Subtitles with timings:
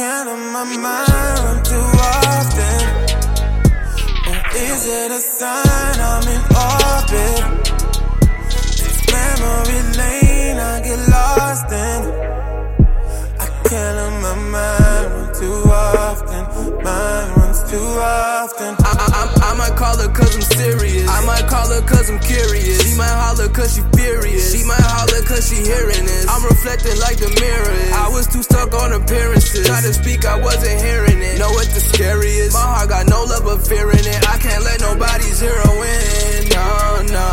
[0.00, 2.82] my mind too often?
[4.28, 7.42] Or is it a sign I'm in orbit?
[8.48, 12.00] It's memory lane I get lost in.
[13.40, 16.42] I can't let my mind run too often.
[16.82, 18.74] Mind runs too often.
[18.80, 21.08] I, I, I might call her cause I'm serious.
[21.10, 22.90] I might call her cause I'm curious.
[22.90, 24.52] She might holler cause she furious.
[24.56, 24.79] She might
[25.40, 26.28] she hearing this.
[26.28, 27.92] I'm reflecting like the mirror is.
[27.92, 29.66] I was too stuck on appearances.
[29.66, 31.38] Try to speak, I wasn't hearing it.
[31.38, 32.52] Know what the scariest?
[32.52, 34.20] My heart got no love but fear in it.
[34.28, 36.48] I can't let nobody zero in.
[36.52, 36.68] No,
[37.16, 37.30] no.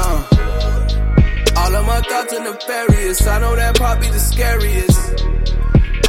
[1.58, 3.28] All of my thoughts are nefarious.
[3.28, 5.04] I know that be the scariest.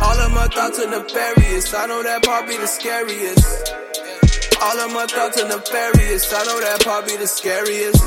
[0.00, 1.74] All of my thoughts are nefarious.
[1.74, 3.74] I know that be the scariest.
[4.62, 6.32] All of my thoughts are nefarious.
[6.32, 8.02] I know that be the scariest.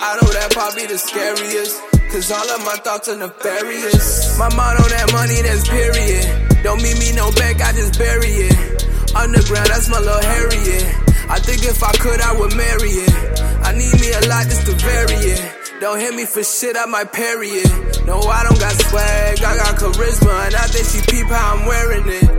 [0.00, 1.89] I know that be the scariest.
[2.10, 4.36] Cause all of my thoughts are nefarious.
[4.36, 6.26] My mind on that money, that's period.
[6.64, 8.84] Don't mean me no bank, I just bury it.
[9.14, 10.90] Underground, that's my little Harriet.
[11.30, 13.14] I think if I could, I would marry it.
[13.62, 15.80] I need me a lot just to vary it.
[15.80, 18.06] Don't hit me for shit, I might parry it.
[18.06, 21.66] No, I don't got swag, I got charisma, and I think she peep how I'm
[21.66, 22.29] wearing it.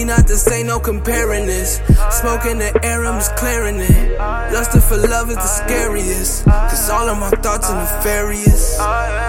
[0.00, 1.78] We not the same, no comparing this.
[2.10, 4.18] Smoking the air, I'm just clearing it.
[4.18, 6.46] Lusting for love is the scariest.
[6.46, 8.80] Cause all of my thoughts are nefarious.
[8.80, 9.28] I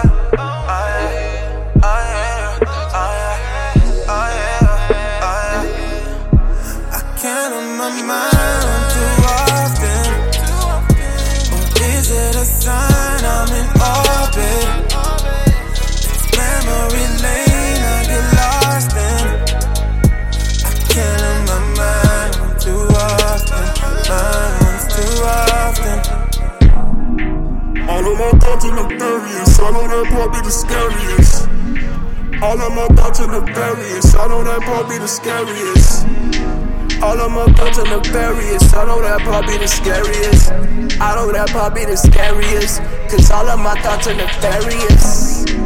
[7.20, 8.32] can't let my mind
[8.94, 10.08] too often.
[11.52, 12.91] Or is it a sign
[28.22, 29.58] my thoughts are nefarious.
[29.58, 31.48] I know that part be the scariest.
[32.42, 34.14] All of my thoughts are nefarious.
[34.14, 36.06] I know that part be the scariest.
[37.02, 38.74] All of my thoughts are nefarious.
[38.74, 40.50] I know that part be the scariest.
[41.00, 42.80] I know that part be the scariest.
[43.10, 45.61] Cause all of my thoughts are nefarious.